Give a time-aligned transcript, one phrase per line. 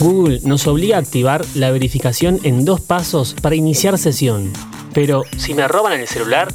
[0.00, 4.50] Google nos obliga a activar la verificación en dos pasos para iniciar sesión.
[4.94, 6.48] Pero, si me roban el celular,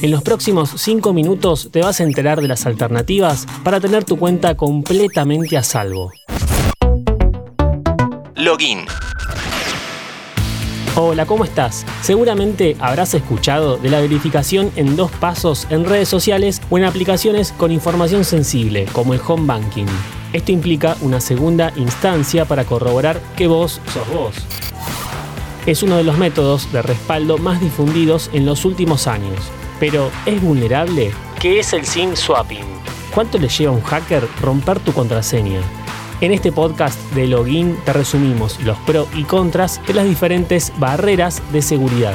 [0.00, 4.16] en los próximos 5 minutos te vas a enterar de las alternativas para tener tu
[4.16, 6.12] cuenta completamente a salvo.
[8.36, 8.86] Login.
[10.94, 11.84] Hola, ¿cómo estás?
[12.00, 17.50] Seguramente habrás escuchado de la verificación en dos pasos en redes sociales o en aplicaciones
[17.50, 19.86] con información sensible, como el home banking.
[20.32, 24.34] Esto implica una segunda instancia para corroborar que vos sos vos.
[25.66, 29.38] Es uno de los métodos de respaldo más difundidos en los últimos años.
[29.78, 31.12] Pero, ¿es vulnerable?
[31.38, 32.64] ¿Qué es el SIM swapping?
[33.14, 35.60] ¿Cuánto le lleva a un hacker romper tu contraseña?
[36.22, 41.42] En este podcast de Login te resumimos los pros y contras de las diferentes barreras
[41.52, 42.14] de seguridad.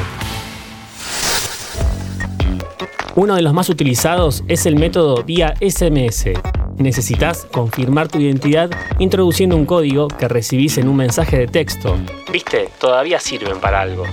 [3.15, 6.56] Uno de los más utilizados es el método vía SMS.
[6.77, 11.95] Necesitas confirmar tu identidad introduciendo un código que recibís en un mensaje de texto.
[12.31, 14.03] Viste, todavía sirven para algo.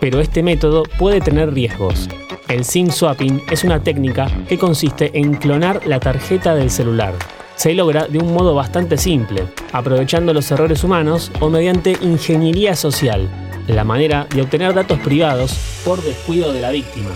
[0.00, 2.08] Pero este método puede tener riesgos.
[2.48, 7.14] El SIM swapping es una técnica que consiste en clonar la tarjeta del celular
[7.56, 13.28] se logra de un modo bastante simple, aprovechando los errores humanos o mediante ingeniería social,
[13.66, 17.10] la manera de obtener datos privados por descuido de la víctima.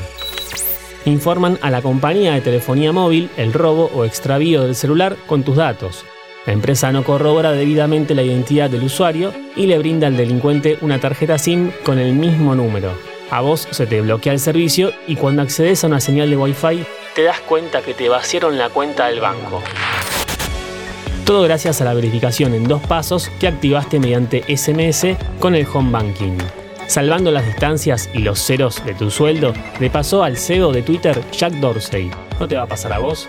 [1.06, 5.56] Informan a la compañía de telefonía móvil el robo o extravío del celular con tus
[5.56, 6.04] datos.
[6.46, 11.00] La empresa no corrobora debidamente la identidad del usuario y le brinda al delincuente una
[11.00, 12.92] tarjeta SIM con el mismo número.
[13.30, 16.84] A vos se te bloquea el servicio y cuando accedes a una señal de Wi-Fi
[17.14, 19.62] te das cuenta que te vaciaron la cuenta del banco.
[21.24, 25.92] Todo gracias a la verificación en dos pasos que activaste mediante SMS con el home
[25.92, 26.38] banking.
[26.90, 31.22] Salvando las distancias y los ceros de tu sueldo, le pasó al CEO de Twitter,
[31.30, 32.10] Jack Dorsey.
[32.40, 33.28] ¿No te va a pasar a vos?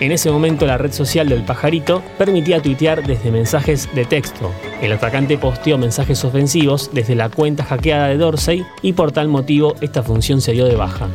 [0.00, 4.50] En ese momento la red social del pajarito permitía tuitear desde mensajes de texto.
[4.82, 9.76] El atacante posteó mensajes ofensivos desde la cuenta hackeada de Dorsey y por tal motivo
[9.80, 11.10] esta función se dio de baja.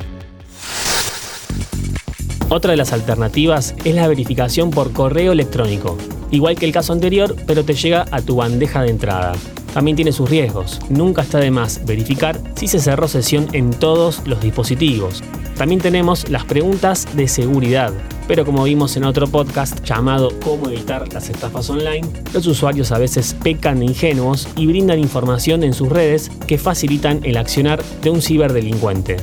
[2.47, 5.97] Otra de las alternativas es la verificación por correo electrónico,
[6.31, 9.33] igual que el caso anterior, pero te llega a tu bandeja de entrada.
[9.75, 10.79] También tiene sus riesgos.
[10.87, 15.21] Nunca está de más verificar si se cerró sesión en todos los dispositivos.
[15.57, 17.91] También tenemos las preguntas de seguridad.
[18.25, 22.99] Pero como vimos en otro podcast llamado Cómo evitar las estafas online, los usuarios a
[22.99, 28.09] veces pecan de ingenuos y brindan información en sus redes que facilitan el accionar de
[28.11, 29.17] un ciberdelincuente.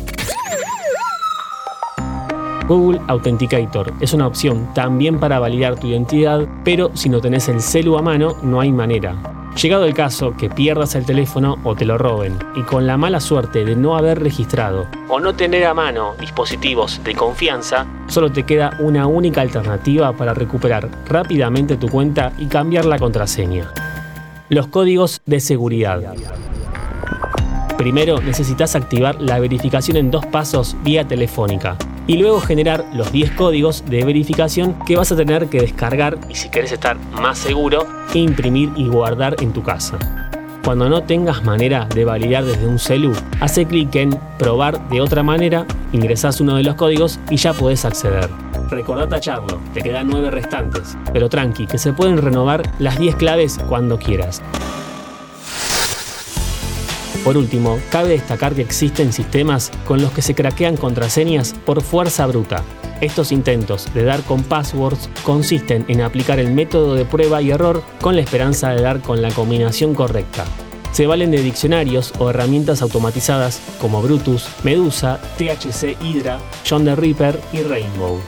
[2.68, 7.62] Google Authenticator es una opción también para validar tu identidad, pero si no tenés el
[7.62, 9.31] celu a mano no hay manera.
[9.60, 13.20] Llegado el caso que pierdas el teléfono o te lo roben, y con la mala
[13.20, 18.44] suerte de no haber registrado o no tener a mano dispositivos de confianza, solo te
[18.44, 23.70] queda una única alternativa para recuperar rápidamente tu cuenta y cambiar la contraseña.
[24.48, 26.14] Los códigos de seguridad.
[27.76, 31.76] Primero necesitas activar la verificación en dos pasos vía telefónica
[32.06, 36.34] y luego generar los 10 códigos de verificación que vas a tener que descargar y
[36.34, 39.98] si quieres estar más seguro, imprimir y guardar en tu casa.
[40.64, 45.24] Cuando no tengas manera de validar desde un celu, hace clic en probar de otra
[45.24, 48.28] manera, ingresas uno de los códigos y ya puedes acceder.
[48.70, 53.58] Recordá tacharlo, te quedan 9 restantes, pero tranqui, que se pueden renovar las 10 claves
[53.68, 54.40] cuando quieras.
[57.24, 62.26] Por último, cabe destacar que existen sistemas con los que se craquean contraseñas por fuerza
[62.26, 62.64] bruta.
[63.00, 67.82] Estos intentos de dar con passwords consisten en aplicar el método de prueba y error
[68.00, 70.44] con la esperanza de dar con la combinación correcta.
[70.90, 76.38] Se valen de diccionarios o herramientas automatizadas como Brutus, Medusa, THC Hydra,
[76.68, 78.20] John the Ripper y Rainbow.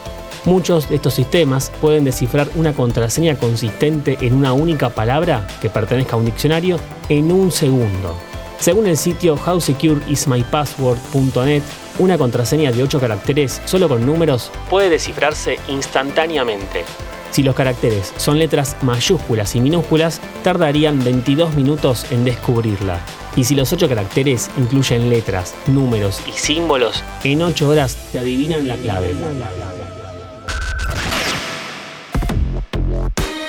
[0.45, 6.17] Muchos de estos sistemas pueden descifrar una contraseña consistente en una única palabra que pertenezca
[6.17, 6.79] a un diccionario
[7.09, 8.34] en un segundo.
[8.65, 11.63] Según el sitio howsecureismypassword.net,
[11.99, 16.87] una contraseña de 8 caracteres solo con números puede descifrarse instantáneamente.
[17.31, 23.01] Si los caracteres son letras mayúsculas y minúsculas, tardarían 22 minutos en descubrirla.
[23.37, 28.67] Y si los 8 caracteres incluyen letras, números y símbolos, en 8 horas te adivinan
[28.67, 29.15] la clave.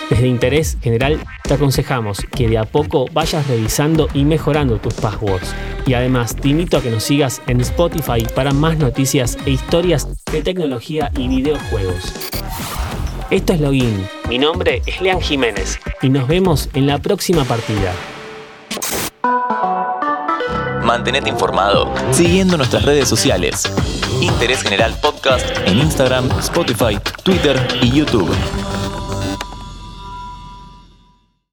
[0.09, 5.55] Desde Interés General te aconsejamos que de a poco vayas revisando y mejorando tus passwords.
[5.87, 10.07] Y además te invito a que nos sigas en Spotify para más noticias e historias
[10.31, 12.13] de tecnología y videojuegos.
[13.31, 14.07] Esto es Login.
[14.29, 17.91] Mi nombre es Lean Jiménez y nos vemos en la próxima partida.
[20.83, 23.63] Mantenete informado siguiendo nuestras redes sociales.
[24.21, 28.29] Interés General Podcast en Instagram, Spotify, Twitter y YouTube.